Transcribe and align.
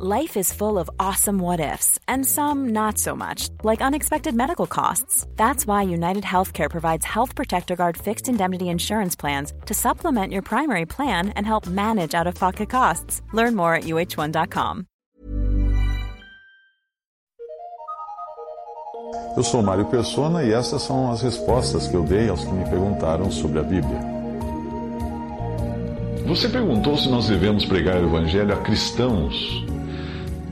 Life 0.00 0.36
is 0.36 0.52
full 0.52 0.78
of 0.78 0.88
awesome 1.00 1.40
what 1.40 1.58
ifs, 1.58 1.98
and 2.06 2.24
some 2.24 2.68
not 2.68 2.98
so 2.98 3.16
much, 3.16 3.48
like 3.64 3.82
unexpected 3.82 4.32
medical 4.32 4.68
costs. 4.68 5.26
That's 5.34 5.66
why 5.66 5.82
United 5.82 6.22
Healthcare 6.22 6.70
provides 6.70 7.04
Health 7.04 7.34
Protector 7.34 7.74
Guard 7.74 7.96
fixed 7.96 8.28
indemnity 8.28 8.68
insurance 8.68 9.16
plans 9.16 9.52
to 9.66 9.74
supplement 9.74 10.32
your 10.32 10.42
primary 10.42 10.86
plan 10.86 11.30
and 11.30 11.44
help 11.44 11.66
manage 11.66 12.14
out 12.14 12.28
of 12.28 12.36
pocket 12.36 12.70
costs. 12.70 13.22
Learn 13.32 13.56
more 13.56 13.74
at 13.74 13.86
uh1.com. 13.86 14.84
Eu 19.36 19.42
sou 19.42 19.62
Mário 19.62 19.86
Persona 19.86 20.44
e 20.44 20.52
essas 20.52 20.82
são 20.82 21.10
as 21.10 21.22
respostas 21.22 21.88
que 21.88 21.96
eu 21.96 22.04
dei 22.04 22.28
aos 22.28 22.44
que 22.44 22.52
me 22.52 22.64
perguntaram 22.70 23.32
sobre 23.32 23.58
a 23.58 23.62
Bíblia. 23.64 23.98
Você 26.28 26.48
perguntou 26.48 26.96
se 26.96 27.08
nós 27.08 27.26
devemos 27.26 27.64
pregar 27.64 27.96
o 27.96 28.06
Evangelho 28.06 28.54
a 28.54 28.58
cristãos. 28.58 29.66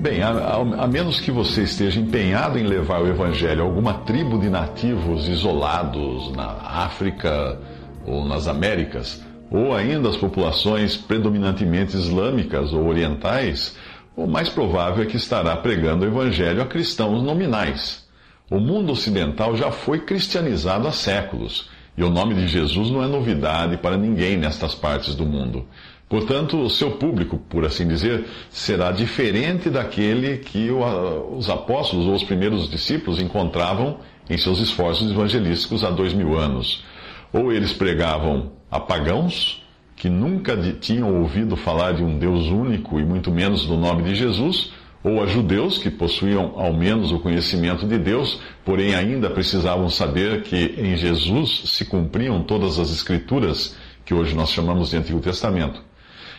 Bem, 0.08 0.22
a, 0.22 0.28
a, 0.28 0.84
a, 0.84 0.86
menos 0.86 1.18
que 1.18 1.32
você 1.32 1.64
esteja 1.64 1.98
empenhado 1.98 2.56
em 2.60 2.62
levar 2.62 3.02
o 3.02 3.08
Evangelho 3.08 3.60
a 3.60 3.64
alguma 3.64 3.92
tribo 3.92 4.38
de 4.38 4.48
nativos 4.48 5.26
isolados 5.26 6.30
na 6.30 6.46
África 6.46 7.58
ou 8.06 8.24
nas 8.24 8.46
Américas, 8.46 9.20
ou 9.50 9.74
ainda 9.74 10.08
as 10.08 10.16
populações 10.16 10.96
predominantemente 10.96 11.96
islâmicas 11.96 12.72
ou 12.72 12.86
orientais, 12.86 13.76
o 14.14 14.28
mais 14.28 14.48
provável 14.48 15.02
é 15.02 15.06
que 15.06 15.16
estará 15.16 15.56
pregando 15.56 16.04
o 16.04 16.08
Evangelho 16.08 16.62
a 16.62 16.66
cristãos 16.66 17.20
nominais. 17.20 18.06
O 18.48 18.60
mundo 18.60 18.92
ocidental 18.92 19.56
já 19.56 19.72
foi 19.72 19.98
cristianizado 20.02 20.86
há 20.86 20.92
séculos, 20.92 21.68
e 21.98 22.04
o 22.04 22.10
nome 22.10 22.36
de 22.36 22.46
Jesus 22.46 22.92
não 22.92 23.02
é 23.02 23.08
novidade 23.08 23.76
para 23.78 23.96
ninguém 23.96 24.36
nestas 24.36 24.72
partes 24.72 25.16
do 25.16 25.26
mundo. 25.26 25.66
Portanto, 26.08 26.60
o 26.60 26.70
seu 26.70 26.92
público, 26.92 27.36
por 27.36 27.64
assim 27.64 27.86
dizer, 27.86 28.26
será 28.48 28.92
diferente 28.92 29.68
daquele 29.68 30.38
que 30.38 30.70
os 30.70 31.50
apóstolos 31.50 32.06
ou 32.06 32.14
os 32.14 32.22
primeiros 32.22 32.70
discípulos 32.70 33.20
encontravam 33.20 33.98
em 34.30 34.38
seus 34.38 34.60
esforços 34.60 35.10
evangelísticos 35.10 35.82
há 35.82 35.90
dois 35.90 36.12
mil 36.14 36.38
anos. 36.38 36.84
Ou 37.32 37.52
eles 37.52 37.72
pregavam 37.72 38.52
a 38.70 38.78
pagãos, 38.78 39.62
que 39.96 40.08
nunca 40.08 40.56
tinham 40.80 41.22
ouvido 41.22 41.56
falar 41.56 41.92
de 41.92 42.04
um 42.04 42.18
Deus 42.18 42.46
único 42.48 43.00
e 43.00 43.04
muito 43.04 43.30
menos 43.32 43.66
do 43.66 43.76
nome 43.76 44.02
de 44.02 44.14
Jesus, 44.14 44.70
ou 45.02 45.22
a 45.22 45.26
judeus 45.26 45.78
que 45.78 45.90
possuíam 45.90 46.52
ao 46.56 46.72
menos 46.72 47.12
o 47.12 47.18
conhecimento 47.18 47.86
de 47.86 47.98
Deus, 47.98 48.40
porém 48.64 48.94
ainda 48.94 49.30
precisavam 49.30 49.88
saber 49.88 50.42
que 50.42 50.74
em 50.76 50.96
Jesus 50.96 51.62
se 51.66 51.84
cumpriam 51.84 52.42
todas 52.42 52.78
as 52.78 52.90
escrituras 52.90 53.76
que 54.04 54.12
hoje 54.14 54.34
nós 54.34 54.50
chamamos 54.50 54.90
de 54.90 54.96
Antigo 54.96 55.20
Testamento. 55.20 55.80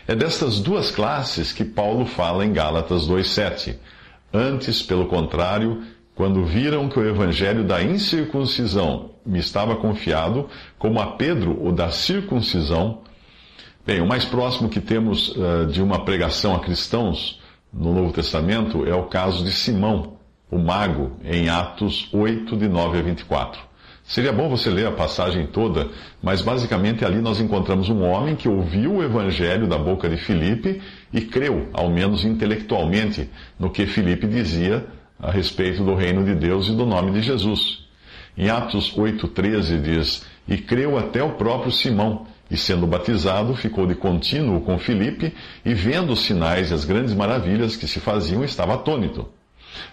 É 0.08 0.14
destas 0.14 0.58
duas 0.58 0.90
classes 0.90 1.52
que 1.52 1.62
Paulo 1.62 2.06
fala 2.06 2.42
em 2.42 2.50
Gálatas 2.50 3.06
2,7. 3.06 3.76
Antes, 4.32 4.80
pelo 4.80 5.06
contrário, 5.06 5.82
quando 6.14 6.46
viram 6.46 6.88
que 6.88 6.98
o 6.98 7.06
evangelho 7.06 7.62
da 7.62 7.82
incircuncisão 7.82 9.10
me 9.24 9.38
estava 9.38 9.76
confiado, 9.76 10.48
como 10.78 10.98
a 10.98 11.08
Pedro 11.08 11.62
o 11.62 11.70
da 11.70 11.90
circuncisão. 11.90 13.02
Bem, 13.86 14.00
o 14.00 14.06
mais 14.06 14.24
próximo 14.24 14.70
que 14.70 14.80
temos 14.80 15.28
uh, 15.36 15.66
de 15.66 15.82
uma 15.82 16.02
pregação 16.02 16.54
a 16.56 16.60
cristãos 16.60 17.38
no 17.70 17.92
Novo 17.92 18.10
Testamento 18.10 18.86
é 18.86 18.94
o 18.94 19.04
caso 19.08 19.44
de 19.44 19.52
Simão, 19.52 20.14
o 20.50 20.56
mago, 20.56 21.18
em 21.22 21.50
Atos 21.50 22.08
8, 22.14 22.56
de 22.56 22.66
9 22.66 22.98
a 22.98 23.02
24. 23.02 23.60
Seria 24.08 24.32
bom 24.32 24.48
você 24.48 24.70
ler 24.70 24.86
a 24.86 24.92
passagem 24.92 25.46
toda, 25.46 25.86
mas 26.22 26.40
basicamente 26.40 27.04
ali 27.04 27.20
nós 27.20 27.40
encontramos 27.40 27.90
um 27.90 28.02
homem 28.02 28.34
que 28.34 28.48
ouviu 28.48 28.94
o 28.94 29.02
evangelho 29.02 29.66
da 29.66 29.76
boca 29.76 30.08
de 30.08 30.16
Filipe 30.16 30.80
e 31.12 31.20
creu, 31.20 31.68
ao 31.74 31.90
menos 31.90 32.24
intelectualmente, 32.24 33.28
no 33.58 33.68
que 33.68 33.84
Filipe 33.84 34.26
dizia 34.26 34.86
a 35.20 35.30
respeito 35.30 35.84
do 35.84 35.94
reino 35.94 36.24
de 36.24 36.34
Deus 36.34 36.68
e 36.68 36.74
do 36.74 36.86
nome 36.86 37.12
de 37.12 37.20
Jesus. 37.20 37.86
Em 38.34 38.48
Atos 38.48 38.96
8,13 38.96 39.82
diz: 39.82 40.24
E 40.48 40.56
creu 40.56 40.96
até 40.96 41.22
o 41.22 41.34
próprio 41.34 41.70
Simão, 41.70 42.26
e 42.50 42.56
sendo 42.56 42.86
batizado, 42.86 43.54
ficou 43.54 43.86
de 43.86 43.94
contínuo 43.94 44.62
com 44.62 44.78
Filipe, 44.78 45.34
e 45.62 45.74
vendo 45.74 46.14
os 46.14 46.20
sinais 46.20 46.70
e 46.70 46.74
as 46.74 46.86
grandes 46.86 47.12
maravilhas 47.12 47.76
que 47.76 47.86
se 47.86 48.00
faziam, 48.00 48.42
estava 48.42 48.72
atônito. 48.72 49.28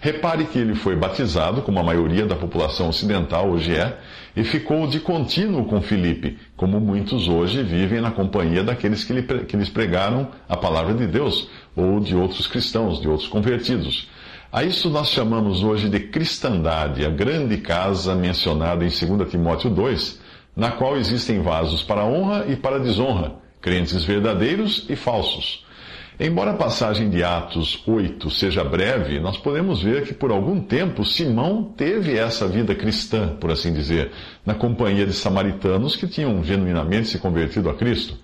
Repare 0.01 0.45
que 0.45 0.59
ele 0.59 0.75
foi 0.75 0.95
batizado, 0.95 1.61
como 1.61 1.79
a 1.79 1.83
maioria 1.83 2.25
da 2.25 2.35
população 2.35 2.89
ocidental 2.89 3.49
hoje 3.49 3.75
é, 3.75 3.97
e 4.35 4.43
ficou 4.43 4.87
de 4.87 4.99
contínuo 4.99 5.65
com 5.65 5.81
Filipe, 5.81 6.37
como 6.55 6.79
muitos 6.79 7.27
hoje 7.27 7.63
vivem 7.63 8.01
na 8.01 8.11
companhia 8.11 8.63
daqueles 8.63 9.03
que, 9.03 9.13
lhe, 9.13 9.23
que 9.23 9.57
lhes 9.57 9.69
pregaram 9.69 10.29
a 10.47 10.57
palavra 10.57 10.93
de 10.93 11.07
Deus, 11.07 11.49
ou 11.75 11.99
de 11.99 12.15
outros 12.15 12.47
cristãos, 12.47 12.99
de 13.01 13.07
outros 13.07 13.27
convertidos. 13.27 14.09
A 14.51 14.63
isso 14.63 14.89
nós 14.89 15.09
chamamos 15.09 15.63
hoje 15.63 15.89
de 15.89 15.99
cristandade, 15.99 17.05
a 17.05 17.09
grande 17.09 17.57
casa 17.57 18.15
mencionada 18.15 18.85
em 18.85 18.89
2 18.89 19.29
Timóteo 19.29 19.69
2, 19.69 20.21
na 20.55 20.71
qual 20.71 20.95
existem 20.95 21.41
vasos 21.41 21.83
para 21.83 22.05
honra 22.05 22.45
e 22.47 22.55
para 22.55 22.79
desonra, 22.79 23.33
crentes 23.59 24.03
verdadeiros 24.05 24.85
e 24.89 24.95
falsos. 24.95 25.65
Embora 26.17 26.51
a 26.51 26.55
passagem 26.55 27.09
de 27.09 27.21
Atos 27.25 27.83
8 27.85 28.29
seja 28.29 28.63
breve, 28.63 29.19
nós 29.19 29.37
podemos 29.37 29.83
ver 29.83 30.05
que 30.05 30.13
por 30.13 30.31
algum 30.31 30.61
tempo 30.61 31.03
Simão 31.03 31.73
teve 31.75 32.17
essa 32.17 32.47
vida 32.47 32.73
cristã, 32.73 33.35
por 33.35 33.51
assim 33.51 33.73
dizer, 33.73 34.11
na 34.45 34.53
companhia 34.53 35.05
de 35.05 35.11
samaritanos 35.11 35.97
que 35.97 36.07
tinham 36.07 36.41
genuinamente 36.41 37.09
se 37.09 37.19
convertido 37.19 37.69
a 37.69 37.73
Cristo. 37.73 38.17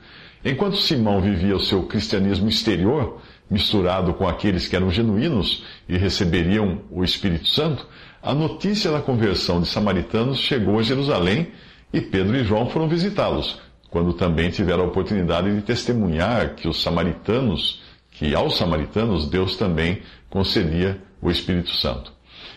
Enquanto 0.44 0.78
Simão 0.78 1.20
vivia 1.20 1.54
o 1.54 1.60
seu 1.60 1.84
cristianismo 1.84 2.48
exterior, 2.48 3.20
misturado 3.50 4.14
com 4.14 4.26
aqueles 4.26 4.70
que 4.70 4.76
eram 4.78 4.90
genuínos 4.90 5.66
e 5.90 5.98
receberiam 5.98 6.84
o 6.90 7.04
Espírito 7.04 7.50
Santo, 7.50 7.86
a 8.24 8.34
notícia 8.34 8.90
da 8.90 9.02
conversão 9.02 9.60
de 9.60 9.68
samaritanos 9.68 10.40
chegou 10.40 10.80
a 10.80 10.82
Jerusalém 10.82 11.50
e 11.92 12.00
Pedro 12.00 12.38
e 12.38 12.44
João 12.46 12.70
foram 12.70 12.88
visitá-los, 12.88 13.60
quando 13.92 14.14
também 14.14 14.50
tiveram 14.50 14.86
a 14.86 14.88
oportunidade 14.88 15.54
de 15.54 15.62
testemunhar 15.62 16.56
que 16.56 16.68
os 16.68 16.82
samaritanos, 16.82 17.82
que 18.10 18.34
aos 18.34 18.58
samaritanos 18.58 19.30
Deus 19.30 19.58
também 19.58 20.02
concedia 20.30 20.98
o 21.22 21.30
Espírito 21.30 21.72
Santo. 21.72 22.12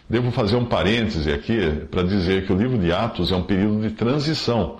Devo 0.09 0.31
fazer 0.31 0.55
um 0.55 0.65
parêntese 0.65 1.33
aqui 1.33 1.59
para 1.91 2.05
dizer 2.05 2.47
que 2.47 2.53
o 2.53 2.56
livro 2.56 2.78
de 2.78 2.93
Atos 2.93 3.33
é 3.33 3.37
um 3.37 3.43
período 3.43 3.83
de 3.83 3.94
transição. 3.94 4.77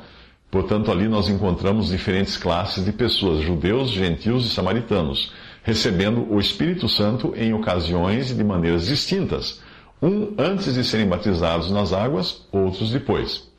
Portanto, 0.49 0.93
ali 0.93 1.09
nós 1.09 1.29
encontramos 1.29 1.89
diferentes 1.89 2.37
classes 2.37 2.85
de 2.85 2.93
pessoas, 2.93 3.43
judeus, 3.43 3.91
gentios 3.91 4.47
e 4.47 4.51
samaritanos, 4.51 5.33
recebendo 5.65 6.25
o 6.33 6.39
Espírito 6.39 6.89
Santo 6.89 7.35
em 7.37 7.53
ocasiões 7.53 8.31
e 8.31 8.35
de 8.35 8.45
maneiras 8.45 8.87
distintas. 8.87 9.61
Um 10.01 10.35
antes 10.39 10.75
de 10.75 10.85
serem 10.85 11.09
batizados 11.09 11.69
nas 11.73 11.93
águas, 11.93 12.47
outros 12.53 12.93
depois. 12.93 13.51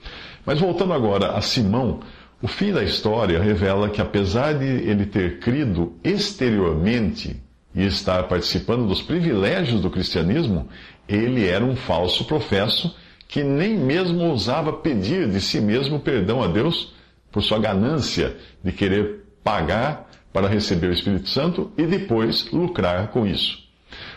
Mas 0.46 0.62
voltando 0.62 0.94
agora 0.94 1.32
a 1.32 1.42
Simão, 1.42 2.00
o 2.46 2.48
fim 2.48 2.72
da 2.72 2.84
história 2.84 3.42
revela 3.42 3.90
que, 3.90 4.00
apesar 4.00 4.54
de 4.54 4.68
ele 4.68 5.08
ter 5.08 5.40
crido 5.40 5.94
exteriormente 6.04 7.42
e 7.74 7.84
estar 7.88 8.28
participando 8.28 8.88
dos 8.88 9.02
privilégios 9.02 9.82
do 9.82 9.90
cristianismo, 9.90 10.70
ele 11.10 11.48
era 11.48 11.66
um 11.66 11.76
falso 11.76 12.24
professo 12.26 12.96
que 13.28 13.44
nem 13.44 13.76
mesmo 13.76 14.24
ousava 14.26 14.72
pedir 14.72 15.28
de 15.28 15.42
si 15.42 15.60
mesmo 15.60 16.00
perdão 16.00 16.44
a 16.44 16.46
Deus 16.46 16.94
por 17.32 17.42
sua 17.42 17.58
ganância 17.58 18.38
de 18.64 18.72
querer 18.72 19.24
pagar 19.44 20.08
para 20.32 20.48
receber 20.48 20.90
o 20.90 20.94
Espírito 20.94 21.28
Santo 21.30 21.72
e 21.76 21.88
depois 21.88 22.52
lucrar 22.52 23.08
com 23.08 23.26
isso. 23.26 23.58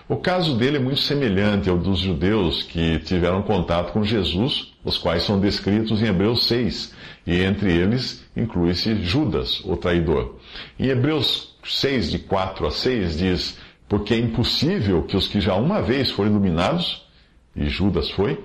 O 0.07 0.17
caso 0.17 0.55
dele 0.59 0.77
é 0.77 0.81
muito 0.81 1.01
semelhante 1.01 1.71
ao 1.71 1.79
dos 1.79 2.01
judeus 2.01 2.63
que 2.63 2.99
tiveram 2.99 3.41
contato 3.41 3.91
com 3.91 4.05
Jesus, 4.05 4.75
os 4.89 4.99
quais 4.99 5.23
são 5.23 5.39
descritos 5.39 6.03
em 6.03 6.07
Hebreus 6.07 6.47
6, 6.47 6.95
e 7.27 7.43
entre 7.43 7.73
eles 7.73 8.25
inclui-se 8.37 9.03
Judas, 9.03 9.61
o 9.65 9.77
traidor. 9.77 10.37
Em 10.79 10.87
Hebreus 10.87 11.57
6, 11.65 12.11
de 12.11 12.19
4 12.19 12.67
a 12.67 12.71
6, 12.71 13.19
diz: 13.19 13.59
Porque 13.89 14.15
é 14.15 14.19
impossível 14.19 15.03
que 15.03 15.17
os 15.17 15.29
que 15.29 15.41
já 15.41 15.55
uma 15.55 15.83
vez 15.83 16.11
foram 16.11 16.31
iluminados, 16.31 17.07
e 17.55 17.69
Judas 17.69 18.09
foi, 18.11 18.43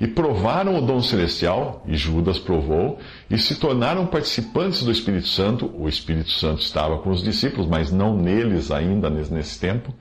e 0.00 0.06
provaram 0.06 0.76
o 0.76 0.82
dom 0.82 1.00
celestial, 1.00 1.82
e 1.86 1.96
Judas 1.96 2.38
provou, 2.38 2.98
e 3.30 3.38
se 3.38 3.54
tornaram 3.54 4.06
participantes 4.06 4.82
do 4.82 4.90
Espírito 4.90 5.28
Santo, 5.28 5.70
o 5.74 5.88
Espírito 5.88 6.30
Santo 6.30 6.60
estava 6.60 6.98
com 6.98 7.10
os 7.10 7.22
discípulos, 7.22 7.66
mas 7.66 7.92
não 7.92 8.16
neles 8.16 8.70
ainda 8.70 9.08
nesse 9.08 9.58
tempo, 9.58 9.94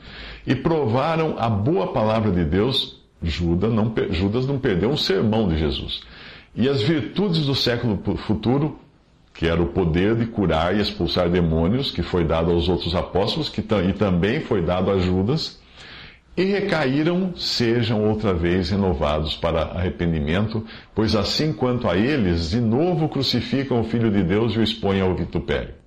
e 0.45 0.56
provaram 0.56 1.36
a 1.38 1.50
boa 1.50 1.94
palavra 1.94 2.31
de 2.31 2.44
Deus, 2.44 3.05
Judas 3.21 3.73
não, 3.73 3.94
Judas 4.12 4.45
não 4.45 4.59
perdeu 4.59 4.89
um 4.89 4.97
sermão 4.97 5.47
de 5.47 5.57
Jesus. 5.57 6.01
E 6.56 6.69
as 6.69 6.81
virtudes 6.81 7.45
do 7.45 7.56
século 7.56 8.00
futuro, 8.17 8.79
que 9.33 9.45
era 9.45 9.62
o 9.62 9.67
poder 9.67 10.15
de 10.15 10.25
curar 10.25 10.75
e 10.75 10.81
expulsar 10.81 11.29
demônios, 11.29 11.91
que 11.91 12.01
foi 12.01 12.23
dado 12.23 12.51
aos 12.51 12.69
outros 12.69 12.95
apóstolos, 12.95 13.50
que 13.50 13.62
e 13.62 13.94
também 13.94 14.39
foi 14.39 14.62
dado 14.62 14.89
a 14.89 14.97
Judas, 14.97 15.59
e 16.38 16.44
recaíram, 16.44 17.33
sejam 17.35 18.07
outra 18.07 18.33
vez 18.33 18.69
renovados 18.69 19.35
para 19.35 19.63
arrependimento, 19.63 20.65
pois 20.94 21.15
assim 21.15 21.53
quanto 21.53 21.89
a 21.89 21.97
eles, 21.97 22.50
de 22.50 22.59
novo 22.59 23.07
crucificam 23.07 23.81
o 23.81 23.85
Filho 23.85 24.12
de 24.12 24.21
Deus 24.23 24.53
e 24.53 24.59
o 24.59 24.63
expõem 24.63 25.01
ao 25.01 25.15
vitupério. 25.15 25.85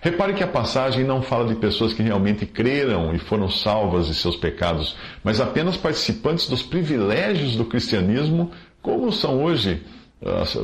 Repare 0.00 0.34
que 0.34 0.42
a 0.42 0.48
passagem 0.48 1.04
não 1.04 1.22
fala 1.22 1.48
de 1.48 1.54
pessoas 1.56 1.92
que 1.92 2.02
realmente 2.02 2.46
creram 2.46 3.14
e 3.14 3.18
foram 3.18 3.48
salvas 3.48 4.06
de 4.06 4.14
seus 4.14 4.36
pecados, 4.36 4.96
mas 5.24 5.40
apenas 5.40 5.76
participantes 5.76 6.48
dos 6.48 6.62
privilégios 6.62 7.56
do 7.56 7.64
cristianismo, 7.64 8.50
como 8.80 9.10
são 9.12 9.42
hoje 9.42 9.82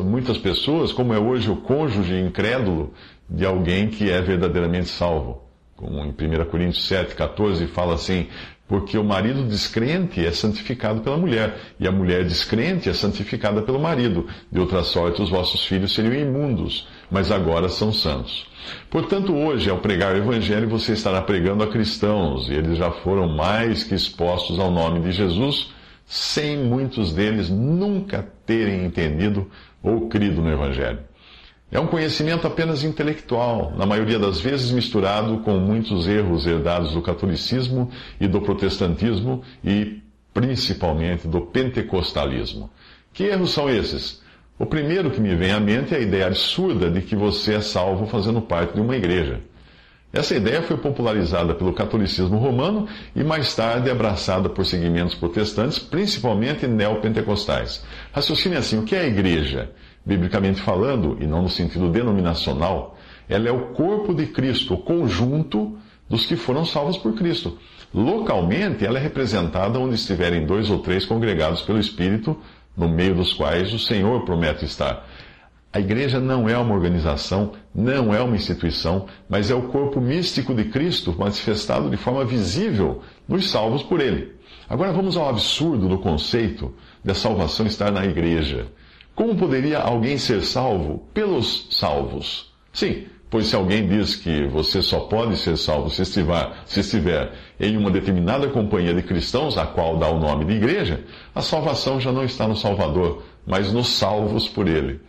muitas 0.04 0.38
pessoas, 0.38 0.92
como 0.92 1.12
é 1.12 1.18
hoje 1.18 1.50
o 1.50 1.56
cônjuge 1.56 2.18
incrédulo 2.18 2.92
de 3.28 3.44
alguém 3.44 3.88
que 3.88 4.10
é 4.10 4.20
verdadeiramente 4.20 4.88
salvo. 4.88 5.42
Como 5.76 5.98
em 5.98 6.10
1 6.10 6.44
Coríntios 6.46 6.86
7, 6.86 7.14
14 7.14 7.66
fala 7.66 7.94
assim: 7.94 8.28
porque 8.68 8.96
o 8.96 9.04
marido 9.04 9.44
descrente 9.44 10.24
é 10.24 10.30
santificado 10.30 11.00
pela 11.00 11.16
mulher, 11.16 11.56
e 11.78 11.86
a 11.86 11.92
mulher 11.92 12.24
descrente 12.24 12.88
é 12.88 12.92
santificada 12.92 13.60
pelo 13.62 13.78
marido. 13.78 14.26
De 14.50 14.58
outra 14.58 14.82
sorte, 14.82 15.20
os 15.20 15.30
vossos 15.30 15.66
filhos 15.66 15.94
seriam 15.94 16.14
imundos, 16.14 16.88
mas 17.10 17.30
agora 17.30 17.68
são 17.68 17.92
santos. 17.92 18.46
Portanto, 18.88 19.34
hoje, 19.34 19.68
ao 19.68 19.78
pregar 19.78 20.14
o 20.14 20.18
Evangelho, 20.18 20.68
você 20.68 20.92
estará 20.92 21.20
pregando 21.20 21.62
a 21.62 21.66
cristãos, 21.66 22.48
e 22.48 22.54
eles 22.54 22.78
já 22.78 22.90
foram 22.90 23.28
mais 23.28 23.84
que 23.84 23.94
expostos 23.94 24.58
ao 24.58 24.70
nome 24.70 25.00
de 25.00 25.12
Jesus, 25.12 25.70
sem 26.06 26.56
muitos 26.56 27.12
deles 27.12 27.50
nunca 27.50 28.26
terem 28.46 28.84
entendido 28.84 29.50
ou 29.82 30.08
crido 30.08 30.40
no 30.40 30.50
Evangelho. 30.50 31.11
É 31.72 31.80
um 31.80 31.86
conhecimento 31.86 32.46
apenas 32.46 32.84
intelectual, 32.84 33.72
na 33.74 33.86
maioria 33.86 34.18
das 34.18 34.38
vezes 34.38 34.70
misturado 34.70 35.38
com 35.38 35.52
muitos 35.52 36.06
erros 36.06 36.46
herdados 36.46 36.92
do 36.92 37.00
catolicismo 37.00 37.90
e 38.20 38.28
do 38.28 38.42
protestantismo 38.42 39.42
e 39.64 40.02
principalmente 40.34 41.26
do 41.26 41.40
pentecostalismo. 41.40 42.68
Que 43.10 43.24
erros 43.24 43.52
são 43.52 43.70
esses? 43.70 44.20
O 44.58 44.66
primeiro 44.66 45.10
que 45.10 45.20
me 45.20 45.34
vem 45.34 45.52
à 45.52 45.58
mente 45.58 45.94
é 45.94 45.96
a 45.96 46.00
ideia 46.00 46.26
absurda 46.26 46.90
de 46.90 47.00
que 47.00 47.16
você 47.16 47.54
é 47.54 47.60
salvo 47.62 48.06
fazendo 48.06 48.42
parte 48.42 48.74
de 48.74 48.80
uma 48.82 48.94
igreja. 48.94 49.40
Essa 50.12 50.36
ideia 50.36 50.60
foi 50.60 50.76
popularizada 50.76 51.54
pelo 51.54 51.72
catolicismo 51.72 52.36
romano 52.36 52.86
e 53.16 53.24
mais 53.24 53.54
tarde 53.54 53.90
abraçada 53.90 54.50
por 54.50 54.66
segmentos 54.66 55.14
protestantes, 55.14 55.78
principalmente 55.78 56.66
neopentecostais. 56.66 57.82
Raciocine 58.12 58.56
assim: 58.56 58.78
o 58.78 58.82
que 58.82 58.94
é 58.94 59.00
a 59.00 59.06
igreja? 59.06 59.70
Biblicamente 60.04 60.60
falando, 60.60 61.16
e 61.20 61.26
não 61.26 61.42
no 61.42 61.48
sentido 61.48 61.88
denominacional, 61.90 62.96
ela 63.28 63.48
é 63.48 63.52
o 63.52 63.68
corpo 63.68 64.14
de 64.14 64.26
Cristo, 64.26 64.74
o 64.74 64.78
conjunto 64.78 65.76
dos 66.08 66.26
que 66.26 66.36
foram 66.36 66.64
salvos 66.64 66.98
por 66.98 67.14
Cristo. 67.14 67.56
Localmente, 67.94 68.84
ela 68.84 68.98
é 68.98 69.02
representada 69.02 69.78
onde 69.78 69.94
estiverem 69.94 70.46
dois 70.46 70.70
ou 70.70 70.78
três 70.78 71.04
congregados 71.04 71.62
pelo 71.62 71.78
Espírito, 71.78 72.36
no 72.76 72.88
meio 72.88 73.14
dos 73.14 73.32
quais 73.32 73.72
o 73.72 73.78
Senhor 73.78 74.24
promete 74.24 74.64
estar. 74.64 75.06
A 75.72 75.80
igreja 75.80 76.20
não 76.20 76.48
é 76.48 76.58
uma 76.58 76.74
organização, 76.74 77.52
não 77.74 78.14
é 78.14 78.20
uma 78.20 78.36
instituição, 78.36 79.06
mas 79.26 79.50
é 79.50 79.54
o 79.54 79.68
corpo 79.68 80.00
místico 80.00 80.54
de 80.54 80.64
Cristo 80.64 81.14
manifestado 81.18 81.88
de 81.88 81.96
forma 81.96 82.24
visível 82.26 83.00
nos 83.26 83.50
salvos 83.50 83.82
por 83.82 84.00
Ele. 84.00 84.32
Agora 84.68 84.92
vamos 84.92 85.16
ao 85.16 85.30
absurdo 85.30 85.88
do 85.88 85.98
conceito 85.98 86.74
da 87.02 87.14
salvação 87.14 87.66
estar 87.66 87.90
na 87.90 88.04
igreja. 88.04 88.66
Como 89.14 89.36
poderia 89.36 89.78
alguém 89.78 90.16
ser 90.16 90.42
salvo 90.42 91.06
pelos 91.12 91.68
salvos? 91.70 92.52
Sim, 92.72 93.04
pois 93.28 93.46
se 93.46 93.56
alguém 93.56 93.86
diz 93.86 94.16
que 94.16 94.46
você 94.46 94.80
só 94.80 95.00
pode 95.00 95.36
ser 95.36 95.56
salvo 95.56 95.90
se 95.90 96.02
estiver, 96.02 96.52
se 96.64 96.80
estiver 96.80 97.32
em 97.60 97.76
uma 97.76 97.90
determinada 97.90 98.48
companhia 98.48 98.94
de 98.94 99.02
cristãos, 99.02 99.58
a 99.58 99.66
qual 99.66 99.98
dá 99.98 100.08
o 100.08 100.18
nome 100.18 100.44
de 100.46 100.52
igreja, 100.54 101.00
a 101.34 101.42
salvação 101.42 102.00
já 102.00 102.10
não 102.10 102.24
está 102.24 102.48
no 102.48 102.56
Salvador, 102.56 103.22
mas 103.46 103.72
nos 103.72 103.88
salvos 103.88 104.48
por 104.48 104.66
ele. 104.66 105.00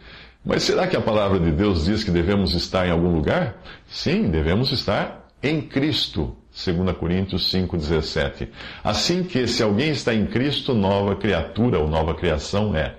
Mas 0.46 0.64
será 0.64 0.88
que 0.88 0.98
a 0.98 1.02
palavra 1.02 1.40
de 1.40 1.52
Deus 1.52 1.86
diz 1.86 2.04
que 2.04 2.12
devemos 2.12 2.54
estar 2.54 2.86
em 2.86 2.92
algum 2.92 3.14
lugar? 3.14 3.62
Sim, 3.88 4.30
devemos 4.30 4.72
estar 4.72 5.30
em 5.42 5.62
Cristo. 5.62 6.36
2 6.54 6.98
Coríntios 6.98 7.52
5,17. 7.52 8.50
Assim 8.84 9.24
que, 9.24 9.48
se 9.48 9.64
alguém 9.64 9.92
está 9.92 10.14
em 10.14 10.26
Cristo, 10.26 10.74
nova 10.74 11.16
criatura 11.16 11.80
ou 11.80 11.88
nova 11.88 12.14
criação 12.14 12.76
é. 12.76 12.96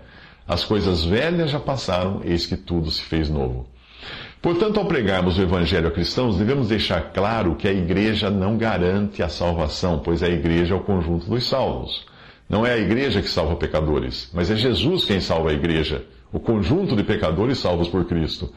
As 0.46 0.64
coisas 0.64 1.05
velhas 1.05 1.50
já 1.50 1.58
passaram, 1.58 2.20
eis 2.25 2.46
que 2.46 2.56
tudo 2.56 2.91
se 2.91 3.02
fez 3.02 3.31
novo. 3.31 3.67
Portanto, 4.43 4.79
ao 4.79 4.85
pregarmos 4.85 5.38
o 5.38 5.43
Evangelho 5.43 5.88
a 5.88 5.91
cristãos, 5.91 6.37
devemos 6.37 6.69
deixar 6.69 7.12
claro 7.14 7.56
que 7.56 7.67
a 7.67 7.73
igreja 7.73 8.29
não 8.29 8.58
garante 8.58 9.23
a 9.23 9.29
salvação, 9.29 10.00
pois 10.00 10.23
a 10.23 10.29
igreja 10.29 10.75
é 10.75 10.76
o 10.76 10.82
conjunto 10.82 11.26
dos 11.31 11.49
salvos. 11.49 12.05
Não 12.46 12.67
é 12.67 12.75
a 12.75 12.79
igreja 12.79 13.23
que 13.23 13.29
salva 13.29 13.56
pecadores, 13.56 14.31
mas 14.35 14.50
é 14.50 14.56
Jesus 14.56 15.06
quem 15.06 15.19
salva 15.19 15.49
a 15.49 15.55
igreja, 15.55 16.05
o 16.31 16.38
conjunto 16.38 16.94
de 16.94 17.02
pecadores 17.02 17.56
salvos 17.56 17.88
por 17.88 18.05
Cristo. 18.05 18.52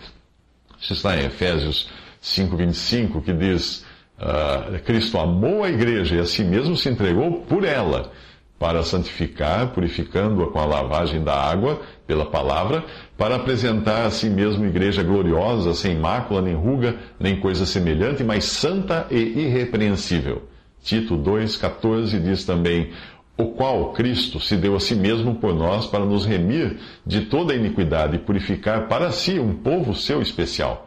Isso 0.78 0.92
está 0.92 1.16
em 1.16 1.26
Efésios 1.26 1.90
5,25, 2.22 3.24
que 3.24 3.32
diz: 3.32 3.86
uh, 4.20 4.78
Cristo 4.84 5.18
amou 5.18 5.64
a 5.64 5.70
igreja 5.70 6.16
e 6.16 6.20
a 6.20 6.26
si 6.26 6.44
mesmo 6.44 6.76
se 6.76 6.90
entregou 6.90 7.44
por 7.44 7.64
ela 7.64 8.12
para 8.60 8.84
santificar, 8.84 9.68
purificando-a 9.68 10.48
com 10.48 10.60
a 10.60 10.66
lavagem 10.66 11.24
da 11.24 11.34
água 11.34 11.82
pela 12.08 12.26
palavra, 12.26 12.84
para 13.18 13.36
apresentar 13.36 14.06
a 14.06 14.12
si 14.12 14.30
mesmo 14.30 14.66
igreja 14.66 15.04
gloriosa, 15.04 15.74
sem 15.74 15.96
mácula, 15.96 16.42
nem 16.42 16.56
ruga, 16.56 16.96
nem 17.20 17.40
coisa 17.40 17.66
semelhante, 17.66 18.24
mas 18.24 18.46
santa 18.46 19.06
e 19.12 19.18
irrepreensível. 19.18 20.44
Tito 20.82 21.18
2,14 21.18 22.20
diz 22.20 22.46
também: 22.46 22.92
O 23.38 23.48
qual 23.48 23.94
Cristo 23.94 24.40
se 24.40 24.56
deu 24.56 24.76
a 24.76 24.80
si 24.80 24.96
mesmo 24.96 25.36
por 25.36 25.54
nós 25.54 25.86
para 25.86 26.06
nos 26.06 26.26
remir 26.26 26.78
de 27.06 27.22
toda 27.22 27.54
iniquidade 27.54 28.16
e 28.16 28.20
purificar 28.20 28.88
para 28.88 29.12
si 29.12 29.40
um 29.40 29.54
povo 29.54 29.94
seu 29.94 30.22
especial 30.22 30.87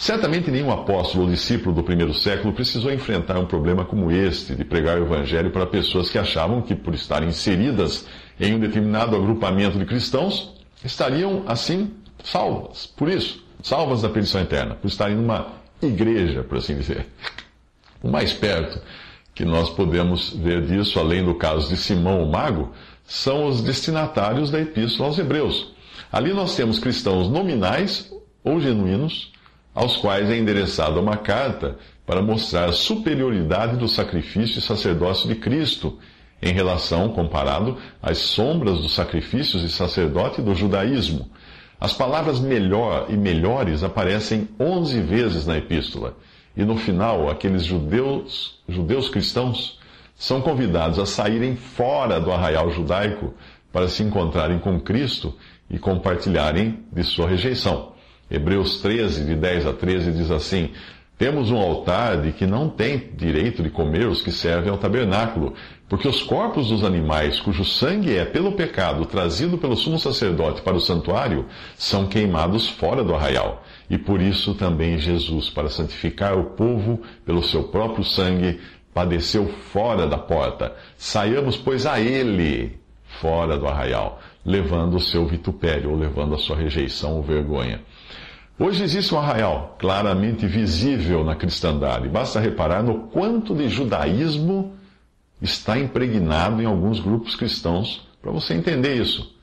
Certamente 0.00 0.50
nenhum 0.50 0.72
apóstolo 0.72 1.24
ou 1.24 1.30
discípulo 1.30 1.74
do 1.74 1.82
primeiro 1.82 2.14
século 2.14 2.54
precisou 2.54 2.90
enfrentar 2.90 3.38
um 3.38 3.44
problema 3.44 3.84
como 3.84 4.10
este, 4.10 4.54
de 4.54 4.64
pregar 4.64 4.98
o 4.98 5.04
evangelho 5.04 5.50
para 5.50 5.66
pessoas 5.66 6.08
que 6.08 6.16
achavam 6.16 6.62
que, 6.62 6.74
por 6.74 6.94
estarem 6.94 7.28
inseridas 7.28 8.06
em 8.40 8.54
um 8.54 8.58
determinado 8.58 9.14
agrupamento 9.14 9.78
de 9.78 9.84
cristãos, 9.84 10.54
estariam, 10.82 11.42
assim, 11.46 11.90
salvas. 12.24 12.86
Por 12.86 13.10
isso, 13.10 13.44
salvas 13.62 14.00
da 14.00 14.08
perdição 14.08 14.40
eterna, 14.40 14.74
por 14.74 14.88
estarem 14.88 15.16
numa 15.16 15.48
igreja, 15.82 16.42
por 16.44 16.56
assim 16.56 16.78
dizer. 16.78 17.06
O 18.02 18.08
mais 18.08 18.32
perto 18.32 18.80
que 19.34 19.44
nós 19.44 19.68
podemos 19.68 20.30
ver 20.30 20.64
disso, 20.64 20.98
além 20.98 21.22
do 21.22 21.34
caso 21.34 21.68
de 21.68 21.76
Simão 21.76 22.24
o 22.24 22.32
Mago, 22.32 22.72
são 23.04 23.44
os 23.44 23.60
destinatários 23.60 24.50
da 24.50 24.62
Epístola 24.62 25.10
aos 25.10 25.18
Hebreus. 25.18 25.74
Ali 26.10 26.32
nós 26.32 26.56
temos 26.56 26.78
cristãos 26.78 27.28
nominais 27.28 28.10
ou 28.42 28.58
genuínos 28.58 29.30
aos 29.74 29.96
quais 29.96 30.28
é 30.30 30.36
endereçada 30.36 31.00
uma 31.00 31.16
carta 31.16 31.76
para 32.06 32.22
mostrar 32.22 32.68
a 32.68 32.72
superioridade 32.72 33.76
do 33.76 33.88
sacrifício 33.88 34.58
e 34.58 34.62
sacerdócio 34.62 35.28
de 35.28 35.36
Cristo 35.36 35.98
em 36.42 36.52
relação, 36.52 37.10
comparado, 37.10 37.76
às 38.02 38.18
sombras 38.18 38.80
dos 38.80 38.94
sacrifícios 38.94 39.62
e 39.62 39.68
sacerdote 39.68 40.40
do 40.40 40.54
judaísmo. 40.54 41.30
As 41.78 41.92
palavras 41.92 42.40
melhor 42.40 43.06
e 43.08 43.16
melhores 43.16 43.82
aparecem 43.82 44.48
onze 44.58 45.00
vezes 45.00 45.46
na 45.46 45.58
epístola, 45.58 46.16
e 46.56 46.64
no 46.64 46.76
final, 46.76 47.30
aqueles 47.30 47.64
judeus, 47.64 48.58
judeus 48.68 49.08
cristãos 49.08 49.78
são 50.16 50.40
convidados 50.40 50.98
a 50.98 51.06
saírem 51.06 51.56
fora 51.56 52.20
do 52.20 52.30
arraial 52.32 52.70
judaico 52.70 53.32
para 53.72 53.88
se 53.88 54.02
encontrarem 54.02 54.58
com 54.58 54.80
Cristo 54.80 55.34
e 55.70 55.78
compartilharem 55.78 56.80
de 56.92 57.02
sua 57.04 57.28
rejeição. 57.28 57.89
Hebreus 58.30 58.80
13, 58.80 59.24
de 59.24 59.34
10 59.34 59.66
a 59.66 59.72
13, 59.72 60.12
diz 60.12 60.30
assim: 60.30 60.70
Temos 61.18 61.50
um 61.50 61.58
altar 61.58 62.22
de 62.22 62.32
que 62.32 62.46
não 62.46 62.68
tem 62.68 63.10
direito 63.14 63.62
de 63.62 63.70
comer 63.70 64.06
os 64.06 64.22
que 64.22 64.30
servem 64.30 64.70
ao 64.70 64.78
tabernáculo, 64.78 65.54
porque 65.88 66.06
os 66.06 66.22
corpos 66.22 66.68
dos 66.68 66.84
animais, 66.84 67.40
cujo 67.40 67.64
sangue 67.64 68.16
é 68.16 68.24
pelo 68.24 68.52
pecado 68.52 69.04
trazido 69.04 69.58
pelo 69.58 69.76
sumo 69.76 69.98
sacerdote 69.98 70.62
para 70.62 70.76
o 70.76 70.80
santuário, 70.80 71.46
são 71.76 72.06
queimados 72.06 72.68
fora 72.68 73.02
do 73.02 73.14
arraial. 73.14 73.64
E 73.90 73.98
por 73.98 74.22
isso 74.22 74.54
também 74.54 74.98
Jesus, 74.98 75.50
para 75.50 75.68
santificar 75.68 76.38
o 76.38 76.50
povo 76.50 77.02
pelo 77.26 77.42
seu 77.42 77.64
próprio 77.64 78.04
sangue, 78.04 78.60
padeceu 78.94 79.48
fora 79.72 80.06
da 80.06 80.18
porta. 80.18 80.74
Saiamos, 80.96 81.56
pois, 81.56 81.86
a 81.86 82.00
ele 82.00 82.79
fora 83.20 83.58
do 83.58 83.66
arraial, 83.66 84.20
levando 84.44 84.96
o 84.96 85.00
seu 85.00 85.26
vitupério, 85.26 85.90
ou 85.90 85.96
levando 85.96 86.34
a 86.34 86.38
sua 86.38 86.56
rejeição 86.56 87.16
ou 87.16 87.22
vergonha. 87.22 87.80
Hoje 88.58 88.82
existe 88.82 89.14
um 89.14 89.18
arraial 89.18 89.76
claramente 89.78 90.46
visível 90.46 91.24
na 91.24 91.34
cristandade. 91.34 92.08
Basta 92.08 92.40
reparar 92.40 92.82
no 92.82 93.08
quanto 93.08 93.54
de 93.54 93.68
judaísmo 93.68 94.74
está 95.40 95.78
impregnado 95.78 96.60
em 96.60 96.66
alguns 96.66 97.00
grupos 97.00 97.34
cristãos 97.34 98.06
para 98.20 98.30
você 98.30 98.54
entender 98.54 98.94
isso. 98.96 99.34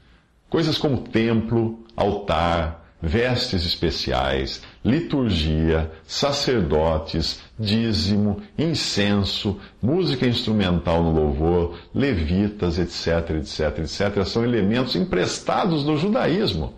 Coisas 0.49 0.77
como 0.77 0.99
templo, 0.99 1.83
altar, 1.95 2.85
vestes 3.01 3.65
especiais, 3.65 4.61
liturgia, 4.87 5.91
sacerdotes, 6.05 7.41
dízimo, 7.59 8.41
incenso, 8.57 9.59
música 9.81 10.25
instrumental 10.25 11.03
no 11.03 11.11
louvor, 11.11 11.77
levitas, 11.93 12.79
etc, 12.79 13.31
etc, 13.35 13.79
etc, 13.79 14.23
são 14.25 14.45
elementos 14.45 14.95
emprestados 14.95 15.83
do 15.83 15.97
judaísmo. 15.97 16.73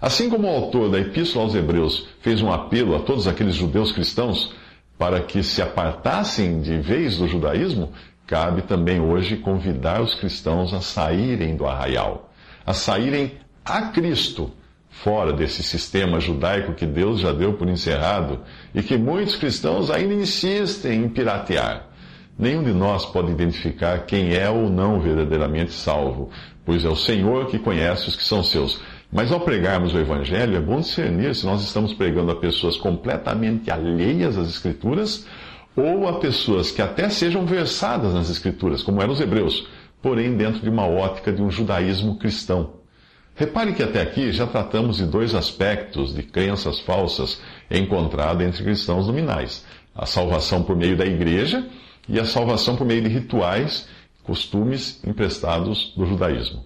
Assim 0.00 0.30
como 0.30 0.46
o 0.46 0.54
autor 0.54 0.88
da 0.88 1.00
Epístola 1.00 1.46
aos 1.46 1.54
Hebreus 1.56 2.06
fez 2.20 2.40
um 2.40 2.52
apelo 2.52 2.94
a 2.94 3.00
todos 3.00 3.26
aqueles 3.26 3.56
judeus 3.56 3.90
cristãos 3.90 4.54
para 4.96 5.20
que 5.20 5.42
se 5.42 5.60
apartassem 5.60 6.60
de 6.60 6.78
vez 6.78 7.16
do 7.16 7.26
judaísmo, 7.26 7.92
cabe 8.24 8.62
também 8.62 9.00
hoje 9.00 9.36
convidar 9.36 10.00
os 10.00 10.14
cristãos 10.14 10.72
a 10.72 10.80
saírem 10.80 11.56
do 11.56 11.66
arraial, 11.66 12.30
a 12.64 12.72
saírem 12.72 13.32
a 13.64 13.82
Cristo, 13.88 14.52
fora 14.90 15.32
desse 15.32 15.62
sistema 15.62 16.18
judaico 16.18 16.74
que 16.74 16.86
Deus 16.86 17.20
já 17.20 17.32
deu 17.32 17.52
por 17.52 17.68
encerrado 17.68 18.40
e 18.74 18.82
que 18.82 18.96
muitos 18.96 19.36
cristãos 19.36 19.90
ainda 19.90 20.14
insistem 20.14 21.04
em 21.04 21.08
piratear. 21.08 21.86
Nenhum 22.38 22.62
de 22.62 22.72
nós 22.72 23.04
pode 23.04 23.32
identificar 23.32 24.06
quem 24.06 24.34
é 24.34 24.48
ou 24.48 24.70
não 24.70 25.00
verdadeiramente 25.00 25.72
salvo, 25.72 26.30
pois 26.64 26.84
é 26.84 26.88
o 26.88 26.96
Senhor 26.96 27.46
que 27.46 27.58
conhece 27.58 28.08
os 28.08 28.16
que 28.16 28.22
são 28.22 28.44
seus. 28.44 28.80
Mas 29.10 29.32
ao 29.32 29.40
pregarmos 29.40 29.94
o 29.94 29.98
Evangelho, 29.98 30.56
é 30.56 30.60
bom 30.60 30.80
discernir 30.80 31.34
se 31.34 31.46
nós 31.46 31.62
estamos 31.62 31.94
pregando 31.94 32.30
a 32.30 32.36
pessoas 32.36 32.76
completamente 32.76 33.70
alheias 33.70 34.36
às 34.36 34.48
Escrituras 34.48 35.26
ou 35.74 36.06
a 36.06 36.18
pessoas 36.20 36.70
que 36.70 36.82
até 36.82 37.08
sejam 37.08 37.46
versadas 37.46 38.14
nas 38.14 38.30
Escrituras, 38.30 38.82
como 38.82 39.02
eram 39.02 39.12
os 39.12 39.20
hebreus, 39.20 39.66
porém 40.02 40.36
dentro 40.36 40.60
de 40.60 40.68
uma 40.68 40.86
ótica 40.86 41.32
de 41.32 41.42
um 41.42 41.50
judaísmo 41.50 42.18
cristão. 42.18 42.77
Repare 43.38 43.72
que 43.72 43.84
até 43.84 44.02
aqui 44.02 44.32
já 44.32 44.48
tratamos 44.48 44.96
de 44.96 45.06
dois 45.06 45.32
aspectos 45.32 46.12
de 46.12 46.24
crenças 46.24 46.80
falsas 46.80 47.40
encontradas 47.70 48.44
entre 48.44 48.64
cristãos 48.64 49.06
nominais: 49.06 49.64
a 49.94 50.04
salvação 50.06 50.64
por 50.64 50.74
meio 50.74 50.96
da 50.96 51.06
igreja 51.06 51.64
e 52.08 52.18
a 52.18 52.24
salvação 52.24 52.74
por 52.74 52.84
meio 52.84 53.00
de 53.00 53.08
rituais, 53.08 53.86
costumes 54.24 55.00
emprestados 55.06 55.94
do 55.96 56.04
judaísmo. 56.04 56.64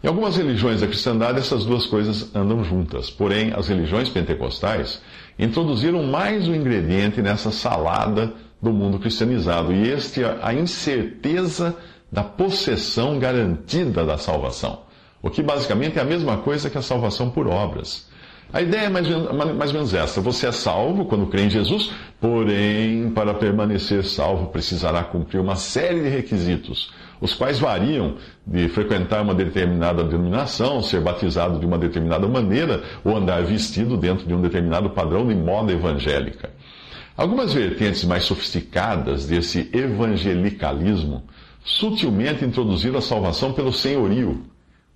Em 0.00 0.06
algumas 0.06 0.36
religiões 0.36 0.80
da 0.80 0.86
cristandade, 0.86 1.40
essas 1.40 1.64
duas 1.64 1.86
coisas 1.86 2.32
andam 2.36 2.62
juntas. 2.62 3.10
Porém, 3.10 3.52
as 3.52 3.66
religiões 3.66 4.08
pentecostais 4.08 5.02
introduziram 5.36 6.04
mais 6.04 6.46
um 6.46 6.54
ingrediente 6.54 7.20
nessa 7.20 7.50
salada 7.50 8.32
do 8.62 8.72
mundo 8.72 9.00
cristianizado, 9.00 9.72
e 9.72 9.88
este 9.88 10.22
é 10.22 10.38
a 10.40 10.54
incerteza 10.54 11.76
da 12.12 12.22
possessão 12.22 13.18
garantida 13.18 14.04
da 14.04 14.16
salvação. 14.16 14.91
O 15.22 15.30
que 15.30 15.42
basicamente 15.42 15.98
é 15.98 16.02
a 16.02 16.04
mesma 16.04 16.38
coisa 16.38 16.68
que 16.68 16.76
a 16.76 16.82
salvação 16.82 17.30
por 17.30 17.46
obras. 17.46 18.10
A 18.52 18.60
ideia 18.60 18.82
é 18.82 18.88
mais, 18.90 19.08
mais 19.08 19.70
ou 19.70 19.74
menos 19.74 19.94
essa: 19.94 20.20
você 20.20 20.46
é 20.48 20.52
salvo 20.52 21.06
quando 21.06 21.26
crê 21.26 21.44
em 21.44 21.50
Jesus, 21.50 21.90
porém, 22.20 23.10
para 23.10 23.32
permanecer 23.32 24.04
salvo, 24.04 24.48
precisará 24.48 25.02
cumprir 25.02 25.40
uma 25.40 25.56
série 25.56 26.02
de 26.02 26.08
requisitos, 26.10 26.92
os 27.18 27.32
quais 27.32 27.58
variam 27.58 28.16
de 28.46 28.68
frequentar 28.68 29.22
uma 29.22 29.34
determinada 29.34 30.04
denominação, 30.04 30.82
ser 30.82 31.00
batizado 31.00 31.58
de 31.58 31.64
uma 31.64 31.78
determinada 31.78 32.28
maneira 32.28 32.82
ou 33.02 33.16
andar 33.16 33.42
vestido 33.42 33.96
dentro 33.96 34.26
de 34.26 34.34
um 34.34 34.42
determinado 34.42 34.90
padrão 34.90 35.26
de 35.26 35.34
moda 35.34 35.72
evangélica. 35.72 36.50
Algumas 37.16 37.54
vertentes 37.54 38.04
mais 38.04 38.24
sofisticadas 38.24 39.26
desse 39.26 39.70
evangelicalismo 39.72 41.22
sutilmente 41.64 42.44
introduziram 42.44 42.98
a 42.98 43.02
salvação 43.02 43.52
pelo 43.52 43.72
senhorio 43.72 44.51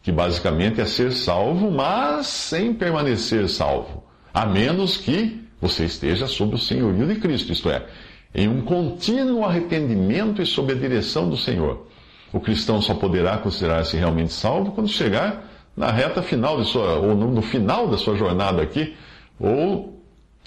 que 0.06 0.12
basicamente 0.12 0.80
é 0.80 0.84
ser 0.84 1.10
salvo, 1.10 1.68
mas 1.68 2.28
sem 2.28 2.72
permanecer 2.72 3.48
salvo, 3.48 4.04
a 4.32 4.46
menos 4.46 4.96
que 4.96 5.44
você 5.60 5.84
esteja 5.84 6.28
sob 6.28 6.54
o 6.54 6.58
senhorio 6.58 7.08
de 7.08 7.16
Cristo, 7.16 7.50
isto 7.50 7.68
é, 7.68 7.84
em 8.32 8.46
um 8.46 8.60
contínuo 8.60 9.44
arrependimento 9.44 10.40
e 10.40 10.46
sob 10.46 10.72
a 10.72 10.76
direção 10.76 11.28
do 11.28 11.36
Senhor. 11.36 11.88
O 12.32 12.38
cristão 12.38 12.80
só 12.80 12.94
poderá 12.94 13.38
considerar-se 13.38 13.96
realmente 13.96 14.32
salvo 14.32 14.70
quando 14.70 14.88
chegar 14.88 15.44
na 15.76 15.90
reta 15.90 16.22
final 16.22 16.56
de 16.62 16.68
sua, 16.68 17.00
ou 17.00 17.16
no 17.16 17.42
final 17.42 17.88
da 17.88 17.98
sua 17.98 18.14
jornada 18.14 18.62
aqui, 18.62 18.94
ou 19.40 20.00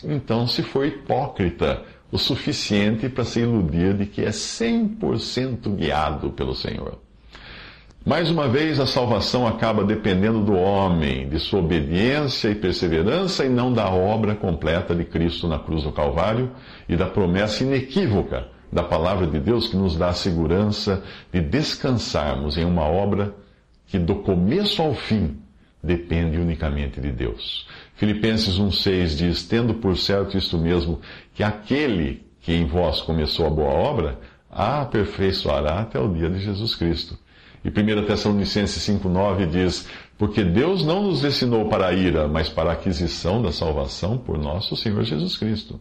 então 0.05 0.47
se 0.47 0.63
for 0.63 0.85
hipócrita 0.85 1.83
o 2.09 2.17
suficiente 2.17 3.09
para 3.09 3.25
se 3.25 3.41
iludir 3.41 3.93
de 3.93 4.05
que 4.05 4.21
é 4.21 4.29
100% 4.29 5.75
guiado 5.75 6.29
pelo 6.29 6.55
Senhor. 6.55 7.08
Mais 8.05 8.31
uma 8.31 8.47
vez, 8.47 8.79
a 8.79 8.85
salvação 8.85 9.45
acaba 9.45 9.83
dependendo 9.83 10.39
do 10.39 10.53
homem, 10.53 11.27
de 11.27 11.37
sua 11.37 11.59
obediência 11.59 12.49
e 12.49 12.55
perseverança, 12.55 13.45
e 13.45 13.49
não 13.49 13.73
da 13.73 13.89
obra 13.89 14.35
completa 14.35 14.95
de 14.95 15.03
Cristo 15.03 15.47
na 15.49 15.59
cruz 15.59 15.83
do 15.83 15.91
Calvário 15.91 16.49
e 16.87 16.95
da 16.95 17.07
promessa 17.07 17.63
inequívoca 17.63 18.47
da 18.71 18.83
palavra 18.83 19.27
de 19.27 19.37
Deus 19.39 19.67
que 19.67 19.75
nos 19.75 19.97
dá 19.97 20.09
a 20.09 20.13
segurança 20.13 21.03
de 21.31 21.41
descansarmos 21.41 22.57
em 22.57 22.63
uma 22.63 22.83
obra 22.83 23.35
que, 23.85 23.99
do 23.99 24.15
começo 24.15 24.81
ao 24.81 24.93
fim, 24.93 25.37
depende 25.83 26.37
unicamente 26.37 27.01
de 27.01 27.11
Deus. 27.11 27.67
Filipenses 27.95 28.57
1,6 28.57 29.17
diz: 29.17 29.43
Tendo 29.43 29.73
por 29.73 29.97
certo 29.97 30.37
isto 30.37 30.57
mesmo, 30.57 31.01
que 31.33 31.43
aquele 31.43 32.25
que 32.41 32.53
em 32.53 32.65
vós 32.65 33.01
começou 33.01 33.45
a 33.45 33.49
boa 33.49 33.73
obra, 33.73 34.19
a 34.49 34.81
aperfeiçoará 34.83 35.81
até 35.81 35.99
o 35.99 36.13
dia 36.13 36.29
de 36.29 36.39
Jesus 36.39 36.75
Cristo. 36.75 37.17
E 37.63 37.69
1 37.69 38.05
Tessalonicenses 38.05 38.83
5,9 38.83 39.47
diz: 39.47 39.87
Porque 40.17 40.43
Deus 40.43 40.85
não 40.85 41.03
nos 41.03 41.21
destinou 41.21 41.67
para 41.67 41.87
a 41.87 41.93
ira, 41.93 42.27
mas 42.27 42.47
para 42.49 42.69
a 42.69 42.73
aquisição 42.73 43.41
da 43.41 43.51
salvação 43.51 44.17
por 44.17 44.37
nosso 44.37 44.75
Senhor 44.75 45.03
Jesus 45.03 45.35
Cristo. 45.35 45.79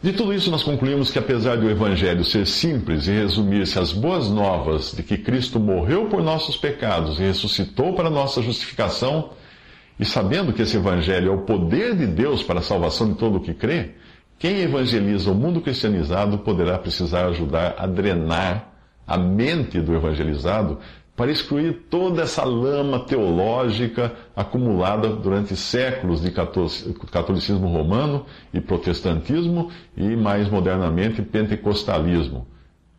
De 0.00 0.12
tudo 0.12 0.32
isso, 0.32 0.50
nós 0.50 0.62
concluímos 0.62 1.10
que, 1.10 1.18
apesar 1.18 1.56
do 1.56 1.68
Evangelho 1.68 2.22
ser 2.22 2.46
simples 2.46 3.08
e 3.08 3.10
resumir-se 3.10 3.80
às 3.80 3.92
boas 3.92 4.30
novas 4.30 4.92
de 4.92 5.02
que 5.02 5.18
Cristo 5.18 5.58
morreu 5.58 6.06
por 6.06 6.22
nossos 6.22 6.56
pecados 6.56 7.18
e 7.18 7.22
ressuscitou 7.22 7.94
para 7.94 8.08
nossa 8.08 8.40
justificação, 8.40 9.30
e 9.98 10.04
sabendo 10.04 10.52
que 10.52 10.62
esse 10.62 10.76
Evangelho 10.76 11.32
é 11.32 11.34
o 11.34 11.42
poder 11.42 11.96
de 11.96 12.06
Deus 12.06 12.44
para 12.44 12.60
a 12.60 12.62
salvação 12.62 13.08
de 13.08 13.18
todo 13.18 13.38
o 13.38 13.40
que 13.40 13.52
crê, 13.52 13.94
quem 14.38 14.60
evangeliza 14.60 15.32
o 15.32 15.34
mundo 15.34 15.60
cristianizado 15.60 16.38
poderá 16.38 16.78
precisar 16.78 17.26
ajudar 17.26 17.74
a 17.76 17.86
drenar 17.86 18.77
a 19.08 19.16
mente 19.16 19.80
do 19.80 19.94
evangelizado 19.94 20.78
para 21.16 21.32
excluir 21.32 21.86
toda 21.90 22.22
essa 22.22 22.44
lama 22.44 23.00
teológica 23.00 24.12
acumulada 24.36 25.08
durante 25.08 25.56
séculos 25.56 26.20
de 26.20 26.30
catolicismo 27.10 27.66
romano 27.66 28.24
e 28.54 28.60
protestantismo 28.60 29.68
e, 29.96 30.14
mais 30.14 30.48
modernamente, 30.48 31.20
pentecostalismo, 31.22 32.46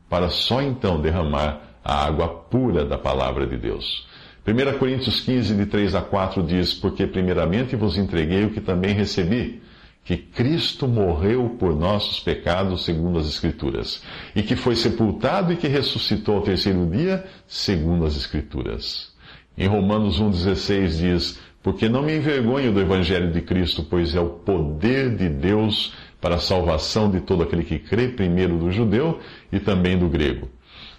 para 0.09 0.27
só 0.27 0.61
então 0.61 0.99
derramar 0.99 1.61
a 1.81 2.05
água 2.05 2.27
pura 2.27 2.83
da 2.83 2.97
palavra 2.97 3.47
de 3.47 3.55
Deus. 3.55 4.05
1 4.45 4.77
Coríntios 4.77 5.21
15, 5.21 5.55
de 5.55 5.65
3 5.67 5.95
a 5.95 6.01
4 6.01 6.43
diz: 6.43 6.73
Porque 6.73 7.07
primeiramente 7.07 7.77
vos 7.77 7.97
entreguei 7.97 8.43
o 8.43 8.49
que 8.49 8.59
também 8.59 8.93
recebi 8.93 9.61
que 10.03 10.17
Cristo 10.17 10.87
morreu 10.87 11.55
por 11.59 11.75
nossos 11.75 12.19
pecados, 12.19 12.85
segundo 12.85 13.19
as 13.19 13.27
Escrituras, 13.27 14.01
e 14.35 14.41
que 14.41 14.55
foi 14.55 14.75
sepultado 14.75 15.53
e 15.53 15.55
que 15.55 15.67
ressuscitou 15.67 16.37
ao 16.37 16.41
terceiro 16.41 16.85
dia, 16.87 17.25
segundo 17.47 18.05
as 18.05 18.15
Escrituras. 18.15 19.13
Em 19.57 19.67
Romanos 19.67 20.19
1,16 20.19 20.87
diz: 20.97 21.39
Porque 21.61 21.87
não 21.87 22.01
me 22.01 22.15
envergonho 22.15 22.73
do 22.73 22.79
Evangelho 22.79 23.31
de 23.31 23.41
Cristo, 23.41 23.83
pois 23.83 24.15
é 24.15 24.19
o 24.19 24.29
poder 24.29 25.15
de 25.15 25.29
Deus 25.29 25.93
para 26.21 26.35
a 26.35 26.39
salvação 26.39 27.09
de 27.09 27.21
todo 27.21 27.43
aquele 27.43 27.63
que 27.63 27.79
crê, 27.79 28.07
primeiro 28.07 28.57
do 28.57 28.71
judeu 28.71 29.19
e 29.51 29.59
também 29.59 29.97
do 29.97 30.09
grego. 30.09 30.49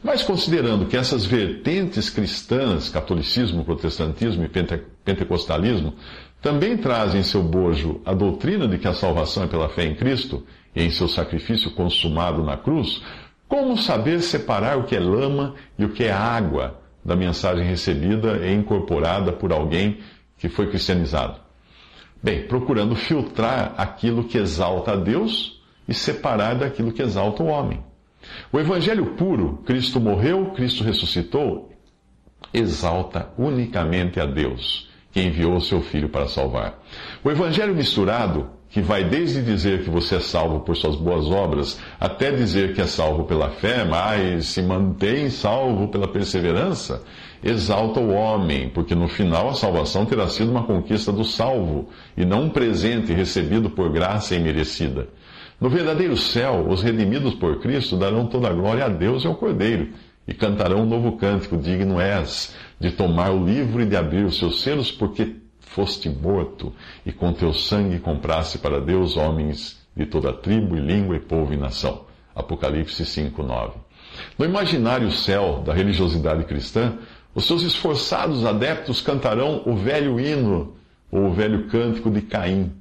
Mas 0.03 0.23
considerando 0.23 0.87
que 0.87 0.97
essas 0.97 1.27
vertentes 1.27 2.09
cristãs, 2.09 2.89
catolicismo, 2.89 3.65
protestantismo 3.65 4.45
e 4.45 4.49
pentecostalismo, 5.05 5.95
também 6.41 6.77
traz 6.77 7.15
em 7.15 7.23
seu 7.23 7.43
bojo 7.43 8.01
a 8.05 8.15
doutrina 8.15 8.67
de 8.67 8.79
que 8.79 8.89
a 8.89 8.95
salvação 8.95 9.45
é 9.45 9.47
pela 9.47 9.69
fé 9.69 9.85
em 9.85 9.95
Cristo 9.95 10.45
e 10.75 10.83
em 10.83 10.91
seu 10.91 11.07
sacrifício 11.07 11.73
consumado 11.73 12.43
na 12.43 12.57
cruz, 12.57 13.03
como 13.47 13.77
saber 13.77 14.23
separar 14.23 14.79
o 14.79 14.85
que 14.85 14.97
é 14.97 15.01
lama 15.01 15.55
e 15.79 15.85
o 15.85 15.91
que 15.91 16.05
é 16.05 16.13
água 16.13 16.81
da 17.05 17.15
mensagem 17.15 17.65
recebida 17.65 18.47
e 18.47 18.55
incorporada 18.55 19.33
por 19.33 19.53
alguém 19.53 19.99
que 20.39 20.49
foi 20.49 20.69
cristianizado? 20.69 21.41
Bem, 22.23 22.47
procurando 22.47 22.95
filtrar 22.95 23.75
aquilo 23.77 24.25
que 24.25 24.39
exalta 24.39 24.93
a 24.93 24.97
Deus 24.97 25.61
e 25.89 25.93
separar 25.93 26.55
daquilo 26.55 26.93
que 26.93 27.03
exalta 27.03 27.43
o 27.43 27.47
homem. 27.47 27.83
O 28.53 28.61
evangelho 28.61 29.15
puro, 29.17 29.63
Cristo 29.65 29.99
morreu, 29.99 30.53
Cristo 30.55 30.85
ressuscitou, 30.85 31.73
exalta 32.53 33.31
unicamente 33.37 34.21
a 34.21 34.27
Deus 34.27 34.90
que 35.13 35.21
enviou 35.21 35.57
o 35.57 35.61
seu 35.61 35.81
Filho 35.81 36.09
para 36.09 36.27
salvar. 36.27 36.79
O 37.25 37.31
Evangelho 37.31 37.75
misturado, 37.75 38.49
que 38.71 38.81
vai 38.81 39.03
desde 39.03 39.43
dizer 39.43 39.83
que 39.83 39.91
você 39.91 40.17
é 40.17 40.21
salvo 40.21 40.61
por 40.61 40.77
suas 40.77 40.95
boas 40.97 41.27
obras, 41.29 41.81
até 41.99 42.31
dizer 42.31 42.73
que 42.75 42.81
é 42.81 42.87
salvo 42.87 43.25
pela 43.25 43.51
fé, 43.51 43.85
mas 43.85 44.47
se 44.47 44.63
mantém 44.63 45.29
salvo 45.29 45.89
pela 45.89 46.07
perseverança, 46.07 47.03
exalta 47.43 47.99
o 47.99 48.13
homem, 48.13 48.69
porque 48.69 48.95
no 48.95 49.09
final 49.09 49.49
a 49.49 49.55
salvação 49.55 50.07
terá 50.07 50.29
sido 50.29 50.51
uma 50.51 50.63
conquista 50.63 51.11
do 51.11 51.25
salvo, 51.25 51.89
e 52.17 52.25
não 52.25 52.45
um 52.45 52.51
presente 52.51 53.13
recebido 53.13 53.71
por 53.71 53.91
graça 53.91 54.37
imerecida. 54.37 55.09
No 55.61 55.69
verdadeiro 55.69 56.17
céu, 56.17 56.67
os 56.69 56.83
redimidos 56.83 57.35
por 57.35 57.61
Cristo 57.61 57.97
darão 57.97 58.27
toda 58.27 58.49
a 58.49 58.53
glória 58.53 58.85
a 58.85 58.89
Deus 58.89 59.25
e 59.25 59.27
ao 59.27 59.35
Cordeiro 59.35 59.89
e 60.27 60.35
cantarão 60.35 60.83
um 60.83 60.87
novo 60.87 61.17
cântico: 61.19 61.57
Digno 61.57 62.01
és 62.01 62.55
de 62.81 62.91
tomar 62.91 63.31
o 63.31 63.45
livro 63.45 63.83
e 63.83 63.87
de 63.87 63.95
abrir 63.95 64.25
os 64.25 64.39
seus 64.39 64.63
selos, 64.63 64.91
porque 64.91 65.37
foste 65.61 66.09
morto, 66.09 66.73
e 67.05 67.13
com 67.13 67.33
teu 67.33 67.53
sangue 67.53 67.99
compraste 67.99 68.59
para 68.59 68.81
Deus 68.81 69.17
homens 69.17 69.79
de 69.95 70.07
toda 70.07 70.33
tribo, 70.33 70.77
e 70.77 70.81
língua, 70.81 71.15
e 71.15 71.21
povo 71.21 71.53
e 71.53 71.57
nação. 71.57 72.07
Apocalipse 72.35 73.05
5, 73.05 73.43
9. 73.43 73.75
No 74.39 74.45
imaginário 74.45 75.13
céu 75.13 75.63
da 75.65 75.75
religiosidade 75.75 76.45
cristã, 76.45 76.99
os 77.35 77.47
seus 77.47 77.63
esforçados 77.63 78.45
adeptos 78.45 79.01
cantarão 79.01 79.63
o 79.67 79.77
velho 79.77 80.19
hino, 80.19 80.75
ou 81.13 81.27
o 81.27 81.33
velho 81.33 81.69
cântico 81.69 82.11
de 82.11 82.23
Caim. 82.23 82.73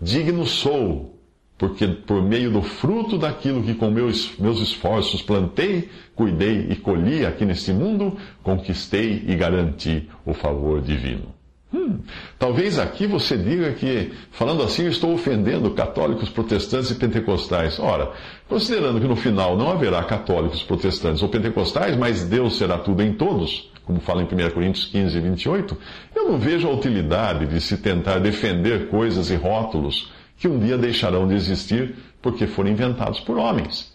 Digno 0.00 0.46
sou, 0.46 1.13
porque 1.56 1.86
por 1.86 2.22
meio 2.22 2.50
do 2.50 2.62
fruto 2.62 3.16
daquilo 3.16 3.62
que 3.62 3.74
com 3.74 3.90
meus, 3.90 4.36
meus 4.38 4.60
esforços 4.60 5.22
plantei, 5.22 5.88
cuidei 6.14 6.66
e 6.70 6.76
colhi 6.76 7.24
aqui 7.24 7.44
neste 7.44 7.72
mundo, 7.72 8.16
conquistei 8.42 9.24
e 9.26 9.36
garanti 9.36 10.08
o 10.26 10.34
favor 10.34 10.80
divino. 10.80 11.32
Hum, 11.72 11.98
talvez 12.38 12.78
aqui 12.78 13.04
você 13.04 13.36
diga 13.36 13.72
que, 13.72 14.12
falando 14.30 14.62
assim, 14.62 14.84
eu 14.84 14.90
estou 14.90 15.12
ofendendo 15.12 15.70
católicos, 15.72 16.28
protestantes 16.28 16.90
e 16.90 16.94
pentecostais. 16.94 17.80
Ora, 17.80 18.12
considerando 18.48 19.00
que 19.00 19.08
no 19.08 19.16
final 19.16 19.56
não 19.56 19.70
haverá 19.70 20.02
católicos, 20.04 20.62
protestantes 20.62 21.20
ou 21.22 21.28
pentecostais, 21.28 21.96
mas 21.96 22.24
Deus 22.24 22.58
será 22.58 22.78
tudo 22.78 23.02
em 23.02 23.12
todos, 23.12 23.72
como 23.84 24.00
fala 24.00 24.22
em 24.22 24.24
1 24.26 24.50
Coríntios 24.50 24.86
15, 24.86 25.18
28, 25.18 25.76
eu 26.14 26.30
não 26.30 26.38
vejo 26.38 26.68
a 26.68 26.72
utilidade 26.72 27.46
de 27.46 27.60
se 27.60 27.76
tentar 27.78 28.18
defender 28.18 28.88
coisas 28.88 29.30
e 29.30 29.34
rótulos 29.34 30.13
que 30.36 30.48
um 30.48 30.58
dia 30.58 30.76
deixarão 30.76 31.26
de 31.26 31.34
existir 31.34 31.94
porque 32.20 32.46
foram 32.46 32.70
inventados 32.70 33.20
por 33.20 33.36
homens. 33.36 33.94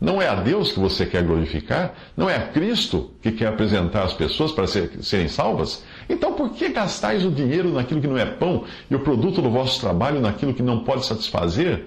Não 0.00 0.22
é 0.22 0.28
a 0.28 0.36
Deus 0.36 0.70
que 0.70 0.78
você 0.78 1.04
quer 1.04 1.24
glorificar? 1.24 1.92
Não 2.16 2.30
é 2.30 2.36
a 2.36 2.46
Cristo 2.48 3.10
que 3.20 3.32
quer 3.32 3.48
apresentar 3.48 4.04
as 4.04 4.12
pessoas 4.12 4.52
para 4.52 4.66
serem 4.66 5.26
salvas? 5.26 5.84
Então 6.08 6.34
por 6.34 6.50
que 6.50 6.68
gastais 6.68 7.24
o 7.24 7.30
dinheiro 7.30 7.72
naquilo 7.72 8.00
que 8.00 8.06
não 8.06 8.16
é 8.16 8.24
pão 8.24 8.64
e 8.88 8.94
o 8.94 9.00
produto 9.00 9.42
do 9.42 9.50
vosso 9.50 9.80
trabalho 9.80 10.20
naquilo 10.20 10.54
que 10.54 10.62
não 10.62 10.84
pode 10.84 11.04
satisfazer? 11.04 11.86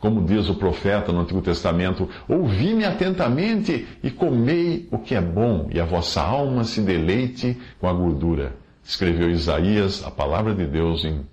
Como 0.00 0.24
diz 0.24 0.48
o 0.48 0.54
profeta 0.54 1.12
no 1.12 1.20
Antigo 1.20 1.40
Testamento: 1.40 2.08
Ouvi-me 2.28 2.84
atentamente 2.84 3.86
e 4.02 4.10
comei 4.10 4.86
o 4.90 4.98
que 4.98 5.14
é 5.14 5.20
bom, 5.20 5.68
e 5.72 5.80
a 5.80 5.84
vossa 5.84 6.20
alma 6.20 6.64
se 6.64 6.80
deleite 6.80 7.56
com 7.80 7.88
a 7.88 7.92
gordura. 7.92 8.54
Escreveu 8.84 9.30
Isaías, 9.30 10.04
a 10.04 10.10
palavra 10.10 10.54
de 10.54 10.66
Deus, 10.66 11.04
em, 11.04 11.24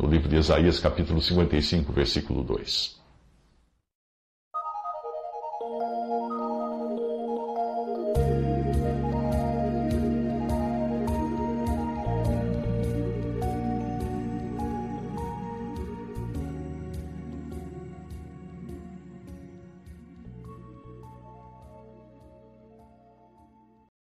no 0.00 0.08
livro 0.08 0.28
de 0.28 0.38
Isaías, 0.38 0.80
capítulo 0.80 1.20
55, 1.20 1.92
versículo 1.92 2.42
2. 2.42 2.99